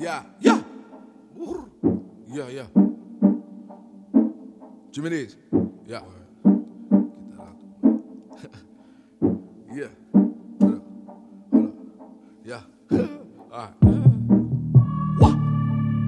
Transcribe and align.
Yeah, 0.00 0.22
yeah. 0.38 0.62
Yeah, 2.28 2.48
yeah. 2.50 2.66
Jimmy 4.92 5.08
this. 5.08 5.34
Yeah. 5.86 6.02
Get 6.44 7.32
that 7.32 7.40
out 7.40 7.56
yeah. 9.72 9.88
Hold 10.60 10.74
up. 10.74 10.82
Hold 11.50 11.66
up. 11.66 11.72
Yeah. 12.44 12.60
All 13.50 13.58
right. 13.58 13.72
What? 15.18 15.34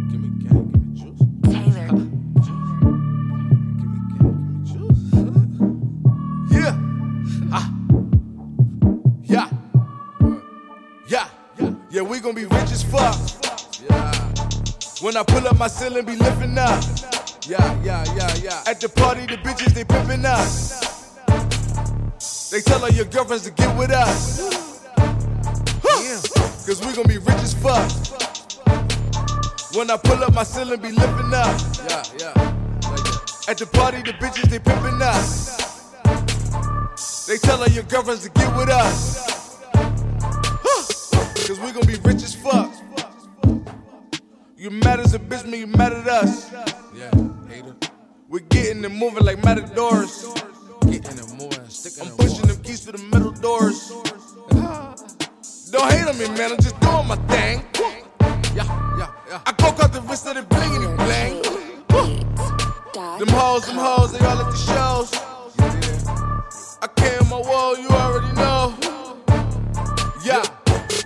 Give 0.08 0.20
me 0.20 0.28
gang, 0.38 0.70
give 0.70 0.82
me 0.82 0.90
juice. 0.94 1.22
Taylor. 1.42 1.88
Give 1.88 1.98
me 1.98 2.30
gang, 4.14 4.30
give 4.30 4.30
me 4.30 4.58
juice. 4.70 5.02
yeah. 6.52 6.78
Ah. 7.52 7.66
Yeah. 9.24 9.48
Yeah. 11.08 11.26
Yeah. 11.58 11.74
Yeah, 11.90 12.02
we 12.02 12.20
gonna 12.20 12.34
be 12.34 12.44
rich 12.44 12.70
as 12.70 12.84
fuck. 12.84 13.39
Yeah. 13.88 14.12
When 15.00 15.16
I 15.16 15.22
pull 15.22 15.46
up 15.48 15.58
my 15.58 15.68
ceiling, 15.68 16.04
be 16.04 16.16
lifting 16.16 16.58
up. 16.58 16.82
Yeah, 17.46 17.82
yeah, 17.82 18.04
yeah, 18.14 18.34
yeah. 18.42 18.62
At 18.66 18.80
the 18.80 18.88
party, 18.88 19.26
the 19.26 19.36
bitches, 19.38 19.72
they 19.74 19.84
pimping 19.84 20.24
us. 20.26 20.80
They 22.50 22.60
tell 22.60 22.82
all 22.82 22.90
your 22.90 23.06
girlfriends 23.06 23.44
to 23.44 23.50
get 23.52 23.76
with 23.78 23.90
us. 23.90 24.40
Cause 26.66 26.80
we 26.86 26.92
gonna 26.94 27.08
be 27.08 27.18
rich 27.18 27.42
as 27.42 27.54
fuck. 27.54 27.90
When 29.74 29.90
I 29.90 29.96
pull 29.96 30.22
up 30.22 30.34
my 30.34 30.42
ceiling, 30.42 30.80
be 30.80 30.92
lifting 30.92 31.32
up. 31.32 31.60
Yeah, 31.88 32.02
yeah. 32.18 33.48
At 33.48 33.58
the 33.58 33.66
party, 33.72 34.02
the 34.02 34.12
bitches, 34.12 34.50
they 34.50 34.58
pimping 34.58 35.00
us. 35.00 35.56
They 37.26 37.38
tell 37.38 37.60
all 37.60 37.68
your 37.68 37.84
girlfriends 37.84 38.24
to 38.24 38.30
get 38.30 38.56
with 38.56 38.68
us. 38.68 39.56
Cause 41.46 41.58
we 41.58 41.72
gonna 41.72 41.86
be 41.86 41.96
rich 42.04 42.22
as 42.22 42.34
fuck. 42.34 42.79
You 44.60 44.68
mad 44.68 45.00
as 45.00 45.14
a 45.14 45.18
bitch, 45.18 45.46
man, 45.46 45.58
you 45.58 45.66
mad 45.68 45.94
at 45.94 46.06
us. 46.06 46.52
Yeah, 46.94 47.10
hater. 47.48 47.74
We're 48.28 48.40
getting 48.40 48.84
and 48.84 48.94
moving 48.94 49.24
like 49.24 49.42
matadors. 49.42 50.26
Getting 50.82 51.18
and 51.18 51.72
sticking 51.72 52.10
I'm 52.10 52.16
pushing 52.18 52.46
them 52.46 52.62
keys 52.62 52.84
to 52.84 52.92
the 52.92 52.98
metal 53.10 53.30
doors. 53.30 53.88
Don't 55.70 55.90
hate 55.90 56.06
on 56.06 56.18
me, 56.18 56.28
man, 56.36 56.52
I'm 56.52 56.60
just 56.60 56.78
doing 56.78 57.08
my 57.08 57.16
thing. 57.32 57.64
Yeah, 58.54 58.66
yeah, 58.98 59.10
yeah. 59.30 59.40
I 59.46 59.52
broke 59.52 59.80
out 59.82 59.94
the 59.94 60.02
wrist 60.02 60.26
of 60.26 60.34
the 60.34 60.42
bling 60.42 60.84
and 60.84 60.96
bling. 60.98 61.40
Them 63.18 63.28
hoes, 63.28 63.64
them 63.64 63.76
hoes, 63.76 64.12
they 64.12 64.22
all 64.26 64.40
at 64.40 64.50
the 64.52 64.58
shows. 64.68 65.10
I 66.82 66.86
came 66.96 67.26
my 67.30 67.40
wall, 67.40 67.78
you 67.78 67.88
already 67.88 68.34
know. 68.34 68.76
Yeah, 70.22 70.44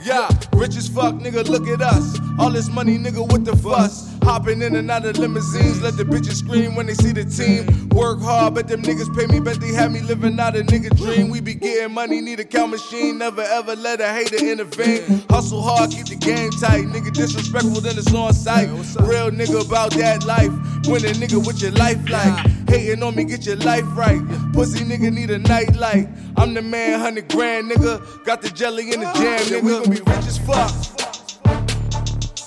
yeah, 0.03 0.29
rich 0.55 0.75
as 0.75 0.89
fuck, 0.89 1.15
nigga, 1.15 1.49
look 1.49 1.69
at 1.69 1.83
us. 1.83 2.19
All 2.39 2.51
this 2.51 2.69
money, 2.69 2.99
nigga, 2.99 3.31
with 3.31 3.45
the 3.45 3.57
fuss. 3.57 4.13
Hopping 4.23 4.63
in 4.63 4.75
and 4.75 4.91
out 4.91 5.05
of 5.05 5.19
limousines, 5.19 5.83
let 5.83 5.97
the 5.97 6.05
bitches 6.05 6.37
scream 6.37 6.75
when 6.75 6.87
they 6.87 6.95
see 6.95 7.13
the 7.13 7.25
team. 7.25 7.89
Work 7.91 8.21
hard, 8.21 8.55
bet 8.55 8.69
them 8.69 8.83
niggas 8.83 9.15
pay 9.17 9.27
me, 9.27 9.39
bet 9.39 9.61
they 9.61 9.73
have 9.75 9.93
me 9.93 10.01
living 10.01 10.41
out 10.41 10.57
a 10.57 10.63
nigga 10.63 10.97
dream. 10.97 11.29
We 11.29 11.41
be 11.41 11.55
getting 11.55 11.93
money, 11.93 12.21
need 12.21 12.41
a 12.41 12.45
count 12.45 12.71
machine, 12.71 13.19
never 13.19 13.43
ever 13.43 13.77
let 13.77 14.01
a 14.01 14.09
hater 14.09 14.45
intervene. 14.45 15.23
Hustle 15.29 15.61
hard, 15.61 15.91
keep 15.91 16.07
the 16.07 16.17
game 16.17 16.51
tight. 16.53 16.87
Nigga 16.87 17.13
disrespectful, 17.13 17.83
then 17.83 17.99
it's 17.99 18.13
on 18.15 18.33
sight. 18.33 18.69
Real 18.69 19.31
nigga 19.31 19.67
about 19.67 19.93
that 19.93 20.25
life. 20.25 20.51
A 20.85 20.97
nigga 20.97 21.47
with 21.47 21.61
your 21.61 21.73
life 21.73 21.99
like. 22.09 22.47
Hating 22.69 23.03
on 23.03 23.15
me, 23.15 23.25
get 23.25 23.45
your 23.47 23.57
life 23.57 23.85
right. 23.95 24.21
Pussy 24.53 24.85
nigga 24.85 25.13
need 25.13 25.31
a 25.31 25.39
night 25.39 25.77
light. 25.77 26.09
I'm 26.37 26.55
the 26.55 26.63
man, 26.63 26.99
hundred 26.99 27.29
grand 27.29 27.71
nigga. 27.71 28.25
Got 28.25 28.43
the 28.43 28.49
jelly 28.49 28.93
in 28.93 29.01
the 29.01 29.13
jam, 29.13 29.39
nigga. 29.41 29.63
We 29.63 29.71
gon' 29.71 29.91
be 29.91 30.01
rich 30.01 30.27
as 30.27 30.39
fuck. 30.39 31.04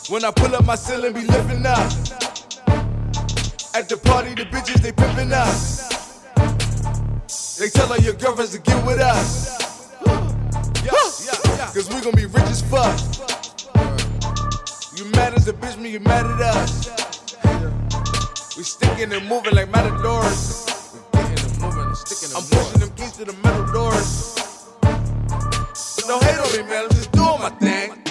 When 0.09 0.23
I 0.23 0.31
pull 0.31 0.55
up 0.55 0.63
my 0.63 0.75
ceiling, 0.75 1.11
be 1.11 1.21
lifting 1.21 1.65
up. 1.65 1.91
At 3.75 3.89
the 3.89 3.99
party, 4.05 4.35
the 4.35 4.45
bitches 4.45 4.81
they 4.81 4.93
pimping 4.93 5.33
us. 5.33 5.89
They 7.59 7.67
tell 7.67 7.91
all 7.91 7.99
your 7.99 8.13
girlfriends 8.13 8.51
to 8.53 8.59
get 8.59 8.85
with 8.85 8.99
us. 8.99 9.57
Cause 11.73 11.89
we 11.89 11.99
gon' 11.99 12.15
be 12.15 12.25
rich 12.25 12.43
as 12.45 12.61
fuck. 12.61 12.97
You 14.97 15.11
mad 15.11 15.33
as 15.33 15.49
a 15.49 15.53
bitch, 15.53 15.77
me, 15.77 15.89
you 15.91 15.99
mad 15.99 16.25
at 16.25 16.41
us. 16.55 16.87
We 18.55 18.63
sticking 18.63 19.11
and 19.11 19.27
moving 19.27 19.55
like 19.55 19.69
matadors. 19.69 20.65
I'm 22.33 22.43
pushing 22.43 22.79
them 22.79 22.91
keys 22.95 23.11
to 23.17 23.25
the 23.25 23.33
metal 23.43 23.65
doors. 23.73 24.35
Don't 26.07 26.23
hate 26.23 26.39
on 26.39 26.51
me, 26.55 26.63
man. 26.69 26.85
I'm 26.85 26.89
just 26.91 27.11
doing 27.11 27.41
my 27.41 27.49
thing. 27.59 28.06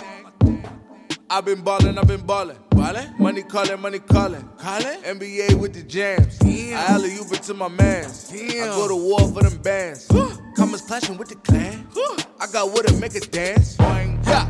I've 1.29 1.45
been 1.45 1.61
ballin', 1.63 1.99
I've 1.99 2.07
been 2.07 2.25
ballin'. 2.25 2.57
Ballin'? 2.71 3.15
Money 3.19 3.43
callin', 3.43 3.81
money 3.81 3.99
callin'. 3.99 4.49
Callin'? 4.59 5.03
NBA 5.03 5.59
with 5.59 5.75
the 5.75 5.83
jams. 5.83 6.39
Damn. 6.39 6.77
I 6.79 6.93
alley 6.93 7.15
oop 7.17 7.33
it 7.33 7.43
to 7.45 7.55
my 7.55 7.67
mans. 7.67 8.29
Damn. 8.29 8.65
I 8.65 8.67
go 8.77 8.87
to 8.87 8.95
war 8.95 9.19
for 9.33 9.43
them 9.43 9.61
bands. 9.61 10.07
Commas 10.57 10.83
clashing 10.83 11.17
with 11.19 11.29
the 11.29 11.35
clan. 11.37 11.89
I 12.39 12.47
got 12.53 12.71
what 12.71 12.87
to 12.87 12.95
make 13.01 13.17
a 13.17 13.21
dance. 13.21 13.77
Boing. 13.77 14.25
Yeah, 14.25 14.49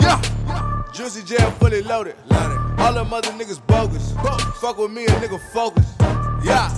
yeah. 0.00 0.82
Juicy 0.94 1.22
jam 1.24 1.52
fully 1.52 1.82
loaded. 1.82 2.16
Loaded. 2.30 2.80
All 2.80 2.94
them 2.94 3.12
other 3.12 3.30
niggas 3.32 3.64
bogus. 3.66 4.12
Fuck 4.60 4.78
with 4.78 4.90
me, 4.90 5.04
a 5.04 5.10
nigga 5.10 5.38
focus. 5.52 5.94
Yeah. 6.42 6.74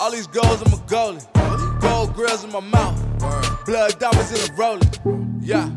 All 0.00 0.12
these 0.12 0.28
goals, 0.28 0.62
I'm 0.62 0.72
a 0.72 0.76
goalie. 0.86 1.80
Gold 1.80 2.14
grills 2.14 2.44
in 2.44 2.52
my 2.52 2.60
mouth. 2.60 3.00
Blood 3.66 3.98
diamonds 3.98 4.30
in 4.30 4.38
the 4.38 4.52
rolling. 4.56 5.40
Yeah. 5.42 5.70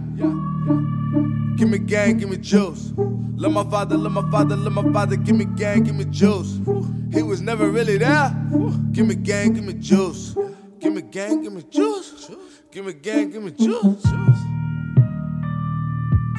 Give 1.57 1.69
me 1.69 1.79
gang, 1.79 2.17
give 2.17 2.29
me 2.29 2.37
juice. 2.37 2.93
Love 2.95 3.51
my 3.51 3.63
father, 3.63 3.97
love 3.97 4.11
my 4.11 4.29
father, 4.29 4.55
love 4.55 4.73
my 4.73 4.93
father. 4.93 5.15
Give 5.15 5.35
me 5.35 5.45
gang, 5.45 5.83
give 5.83 5.95
me 5.95 6.05
juice. 6.05 6.59
He 7.11 7.23
was 7.23 7.41
never 7.41 7.69
really 7.71 7.97
there. 7.97 8.29
Give 8.91 9.07
me 9.07 9.15
gang, 9.15 9.53
give 9.53 9.63
me 9.63 9.73
juice. 9.73 10.35
Give 10.79 10.93
me 10.93 11.01
gang, 11.01 11.41
give 11.41 11.53
me 11.53 11.63
juice. 11.63 12.29
Give 12.71 12.85
me 12.85 12.93
gang, 12.93 13.31
give 13.31 13.41
me 13.41 13.49
juice. 13.49 14.03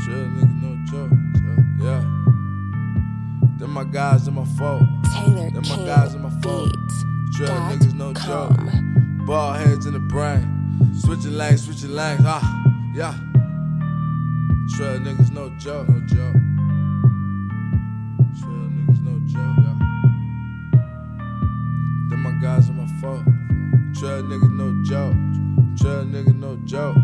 Sure, 0.05 0.25
nigga, 0.37 0.63
no 0.63 0.77
joke. 0.89 1.11
Yeah. 1.81 2.01
Them 3.59 3.71
my 3.71 3.83
guys 3.83 4.29
and 4.29 4.37
my 4.37 4.45
folk. 4.57 4.83
Taylor 5.13 5.51
Them 5.51 5.63
my 5.69 5.85
guys 5.85 6.15
and 6.15 6.23
my 6.23 6.31
folk. 6.41 6.73
Dot 7.39 7.73
niggas, 7.73 7.95
no 7.95 8.13
joke. 8.13 9.27
Ball 9.27 9.53
heads 9.55 9.87
in 9.87 9.95
the 9.95 9.99
brain. 9.99 10.47
Switching 11.01 11.33
lanes, 11.33 11.65
switching 11.65 11.91
lanes. 11.91 12.23
Ah, 12.25 12.63
yeah. 12.95 13.28
Trail 14.77 15.01
niggas, 15.01 15.31
no 15.33 15.49
joke, 15.59 15.89
no 15.89 16.01
joke. 16.07 16.35
Trail 18.39 18.69
niggas, 18.77 19.01
no 19.03 19.19
joke. 19.27 19.57
Yeah. 22.11 22.17
My 22.17 22.33
guys 22.43 22.69
and 22.69 22.77
my 22.77 22.87
folk. 23.01 23.25
Trail 23.99 24.23
niggas, 24.25 24.53
no 24.53 24.85
joke. 24.85 25.17
Trail 25.81 26.05
niggas, 26.05 26.37
no 26.37 26.57
joke. 26.65 26.97